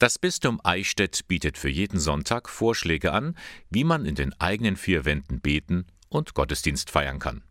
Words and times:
Das 0.00 0.18
Bistum 0.18 0.62
Eichstätt 0.64 1.28
bietet 1.28 1.58
für 1.58 1.68
jeden 1.68 2.00
Sonntag 2.00 2.48
Vorschläge 2.48 3.12
an, 3.12 3.36
wie 3.68 3.84
man 3.84 4.06
in 4.06 4.14
den 4.14 4.32
eigenen 4.40 4.76
vier 4.76 5.04
Wänden 5.04 5.42
beten 5.42 5.84
und 6.08 6.32
Gottesdienst 6.32 6.88
feiern 6.88 7.18
kann. 7.18 7.42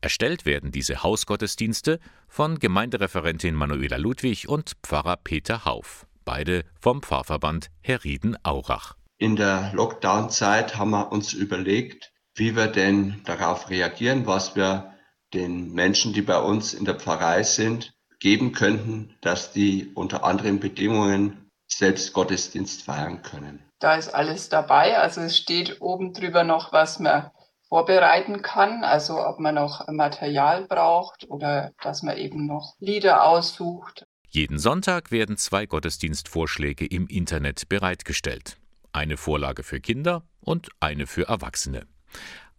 Erstellt 0.00 0.46
werden 0.46 0.72
diese 0.72 1.04
Hausgottesdienste 1.04 2.00
von 2.26 2.58
Gemeindereferentin 2.58 3.54
Manuela 3.54 3.98
Ludwig 3.98 4.48
und 4.48 4.72
Pfarrer 4.82 5.16
Peter 5.16 5.64
Hauf, 5.64 6.08
beide 6.24 6.64
vom 6.80 7.02
Pfarrverband 7.02 7.70
Herrieden-Aurach. 7.82 8.96
In 9.18 9.36
der 9.36 9.70
Lockdown-Zeit 9.72 10.76
haben 10.76 10.90
wir 10.90 11.12
uns 11.12 11.34
überlegt, 11.34 12.12
wie 12.34 12.56
wir 12.56 12.66
denn 12.66 13.20
darauf 13.26 13.70
reagieren, 13.70 14.26
was 14.26 14.56
wir 14.56 14.92
den 15.32 15.72
Menschen, 15.72 16.12
die 16.12 16.22
bei 16.22 16.40
uns 16.40 16.74
in 16.74 16.84
der 16.84 16.96
Pfarrei 16.96 17.44
sind, 17.44 17.94
geben 18.18 18.50
könnten, 18.50 19.14
dass 19.20 19.52
die 19.52 19.92
unter 19.94 20.24
anderen 20.24 20.58
Bedingungen 20.58 21.45
selbst 21.66 22.12
Gottesdienst 22.12 22.82
feiern 22.82 23.22
können. 23.22 23.62
Da 23.78 23.96
ist 23.96 24.14
alles 24.14 24.48
dabei. 24.48 24.98
Also 24.98 25.20
es 25.20 25.36
steht 25.36 25.80
oben 25.80 26.12
drüber 26.12 26.44
noch, 26.44 26.72
was 26.72 26.98
man 26.98 27.30
vorbereiten 27.68 28.42
kann, 28.42 28.84
also 28.84 29.24
ob 29.26 29.40
man 29.40 29.56
noch 29.56 29.86
Material 29.88 30.66
braucht 30.66 31.28
oder 31.28 31.72
dass 31.82 32.02
man 32.02 32.16
eben 32.16 32.46
noch 32.46 32.74
Lieder 32.78 33.24
aussucht. 33.24 34.06
Jeden 34.28 34.58
Sonntag 34.58 35.10
werden 35.10 35.36
zwei 35.36 35.66
Gottesdienstvorschläge 35.66 36.86
im 36.86 37.06
Internet 37.08 37.68
bereitgestellt. 37.68 38.58
Eine 38.92 39.16
Vorlage 39.16 39.62
für 39.62 39.80
Kinder 39.80 40.22
und 40.40 40.68
eine 40.80 41.06
für 41.06 41.28
Erwachsene. 41.28 41.86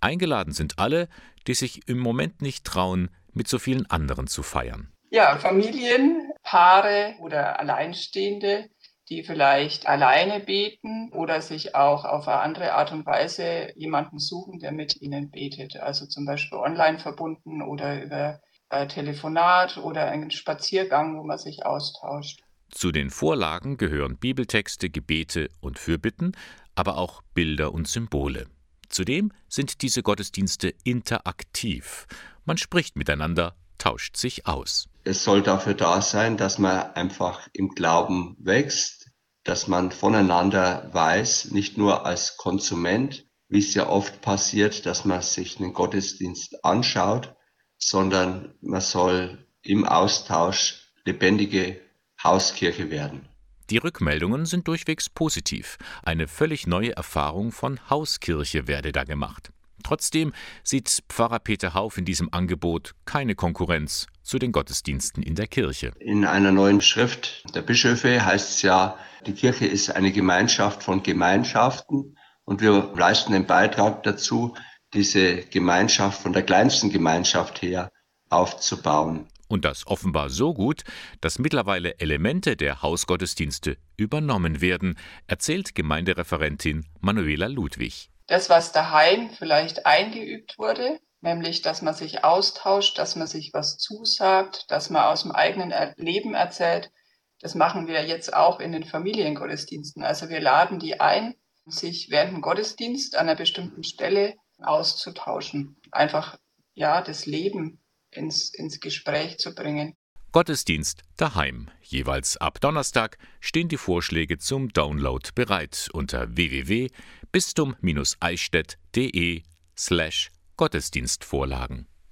Eingeladen 0.01 0.53
sind 0.53 0.77
alle, 0.77 1.07
die 1.47 1.53
sich 1.53 1.87
im 1.87 1.99
Moment 1.99 2.41
nicht 2.41 2.65
trauen, 2.65 3.09
mit 3.33 3.47
so 3.47 3.59
vielen 3.59 3.89
anderen 3.89 4.27
zu 4.27 4.43
feiern. 4.43 4.91
Ja, 5.09 5.37
Familien, 5.37 6.31
Paare 6.43 7.15
oder 7.19 7.59
Alleinstehende, 7.59 8.69
die 9.09 9.23
vielleicht 9.23 9.87
alleine 9.87 10.39
beten 10.39 11.11
oder 11.13 11.41
sich 11.41 11.75
auch 11.75 12.03
auf 12.05 12.27
eine 12.27 12.41
andere 12.41 12.73
Art 12.73 12.91
und 12.91 13.05
Weise 13.05 13.71
jemanden 13.75 14.19
suchen, 14.19 14.59
der 14.59 14.71
mit 14.71 15.01
ihnen 15.01 15.31
betet. 15.31 15.77
Also 15.77 16.05
zum 16.07 16.25
Beispiel 16.25 16.57
online 16.57 16.99
verbunden 16.99 17.61
oder 17.61 18.03
über 18.03 18.41
Telefonat 18.89 19.77
oder 19.77 20.07
einen 20.07 20.29
Spaziergang, 20.29 21.17
wo 21.17 21.23
man 21.23 21.37
sich 21.37 21.65
austauscht. 21.65 22.41
Zu 22.69 22.91
den 22.91 23.09
Vorlagen 23.09 23.77
gehören 23.77 24.17
Bibeltexte, 24.17 24.89
Gebete 24.89 25.49
und 25.61 25.79
Fürbitten, 25.79 26.33
aber 26.75 26.97
auch 26.97 27.21
Bilder 27.33 27.73
und 27.73 27.87
Symbole. 27.87 28.47
Zudem 28.89 29.31
sind 29.47 29.81
diese 29.81 30.03
Gottesdienste 30.03 30.73
interaktiv. 30.83 32.07
Man 32.43 32.57
spricht 32.57 32.97
miteinander, 32.97 33.55
tauscht 33.77 34.17
sich 34.17 34.47
aus. 34.47 34.87
Es 35.03 35.23
soll 35.23 35.41
dafür 35.41 35.73
da 35.73 36.01
sein, 36.01 36.37
dass 36.37 36.57
man 36.57 36.93
einfach 36.93 37.47
im 37.53 37.69
Glauben 37.69 38.35
wächst, 38.39 39.09
dass 39.43 39.67
man 39.67 39.91
voneinander 39.91 40.89
weiß, 40.91 41.51
nicht 41.51 41.77
nur 41.77 42.05
als 42.05 42.37
Konsument, 42.37 43.25
wie 43.47 43.59
es 43.59 43.73
ja 43.73 43.87
oft 43.87 44.21
passiert, 44.21 44.85
dass 44.85 45.05
man 45.05 45.21
sich 45.21 45.59
einen 45.59 45.73
Gottesdienst 45.73 46.65
anschaut, 46.65 47.35
sondern 47.77 48.55
man 48.61 48.81
soll 48.81 49.47
im 49.61 49.85
Austausch 49.85 50.91
lebendige 51.05 51.79
Hauskirche 52.21 52.89
werden. 52.89 53.29
Die 53.69 53.77
Rückmeldungen 53.77 54.45
sind 54.45 54.67
durchwegs 54.67 55.09
positiv. 55.09 55.77
Eine 56.03 56.27
völlig 56.27 56.67
neue 56.67 56.95
Erfahrung 56.95 57.51
von 57.51 57.89
Hauskirche 57.89 58.67
werde 58.67 58.91
da 58.91 59.03
gemacht. 59.03 59.51
Trotzdem 59.87 60.33
sieht 60.65 61.01
Pfarrer 61.07 61.39
Peter 61.39 61.73
Hauf 61.73 61.97
in 61.97 62.03
diesem 62.03 62.27
Angebot 62.33 62.93
keine 63.05 63.35
Konkurrenz 63.35 64.07
zu 64.21 64.37
den 64.37 64.51
Gottesdiensten 64.51 65.23
in 65.23 65.35
der 65.35 65.47
Kirche. 65.47 65.93
In 66.01 66.25
einer 66.25 66.51
neuen 66.51 66.81
Schrift 66.81 67.45
der 67.55 67.61
Bischöfe 67.61 68.25
heißt 68.25 68.49
es 68.49 68.61
ja, 68.63 68.97
die 69.25 69.31
Kirche 69.31 69.65
ist 69.65 69.89
eine 69.89 70.11
Gemeinschaft 70.11 70.83
von 70.83 71.03
Gemeinschaften 71.03 72.17
und 72.43 72.59
wir 72.59 72.91
leisten 72.97 73.31
den 73.31 73.47
Beitrag 73.47 74.03
dazu, 74.03 74.57
diese 74.93 75.37
Gemeinschaft 75.37 76.21
von 76.21 76.33
der 76.33 76.43
kleinsten 76.43 76.89
Gemeinschaft 76.89 77.61
her 77.61 77.89
aufzubauen. 78.27 79.29
Und 79.47 79.63
das 79.63 79.87
offenbar 79.87 80.29
so 80.29 80.53
gut, 80.53 80.83
dass 81.21 81.39
mittlerweile 81.39 81.97
Elemente 82.01 82.57
der 82.57 82.81
Hausgottesdienste 82.81 83.77
übernommen 83.95 84.59
werden, 84.59 84.97
erzählt 85.27 85.75
Gemeindereferentin 85.75 86.85
Manuela 86.99 87.47
Ludwig 87.47 88.09
das, 88.27 88.49
was 88.49 88.71
daheim 88.71 89.29
vielleicht 89.31 89.85
eingeübt 89.85 90.57
wurde, 90.57 90.99
nämlich 91.21 91.61
dass 91.61 91.81
man 91.81 91.93
sich 91.93 92.23
austauscht, 92.23 92.97
dass 92.97 93.15
man 93.15 93.27
sich 93.27 93.51
was 93.53 93.77
zusagt, 93.77 94.65
dass 94.69 94.89
man 94.89 95.05
aus 95.05 95.23
dem 95.23 95.31
eigenen 95.31 95.73
Leben 95.95 96.33
erzählt, 96.33 96.91
das 97.39 97.55
machen 97.55 97.87
wir 97.87 98.05
jetzt 98.05 98.33
auch 98.33 98.59
in 98.59 98.71
den 98.71 98.83
Familiengottesdiensten. 98.83 100.03
Also 100.03 100.29
wir 100.29 100.41
laden 100.41 100.79
die 100.79 100.99
ein, 100.99 101.35
sich 101.65 102.09
während 102.09 102.33
dem 102.33 102.41
Gottesdienst 102.41 103.15
an 103.15 103.27
einer 103.27 103.37
bestimmten 103.37 103.83
Stelle 103.83 104.35
auszutauschen. 104.59 105.79
Einfach, 105.91 106.37
ja, 106.73 107.01
das 107.01 107.25
Leben 107.25 107.81
ins, 108.09 108.53
ins 108.53 108.79
Gespräch 108.79 109.37
zu 109.37 109.53
bringen. 109.53 109.95
Gottesdienst 110.37 111.01
daheim. 111.15 111.71
Jeweils 111.81 112.37
ab 112.37 112.61
Donnerstag 112.61 113.17
stehen 113.39 113.69
die 113.69 113.77
Vorschläge 113.77 114.37
zum 114.37 114.71
Download 114.71 115.27
bereit 115.33 115.89
unter 115.93 116.37
www 116.37 116.89
bistum-eichstätt.de 117.31 119.41
slash 119.75 120.29
Gottesdienstvorlagen 120.55 121.87